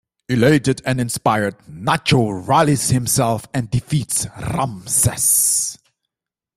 Elated 0.27 0.81
and 0.83 0.99
inspired, 0.99 1.55
Nacho 1.69 2.47
rallies 2.47 2.89
himself 2.89 3.45
and 3.53 3.69
defeats 3.69 4.25
Ramses. 4.35 5.77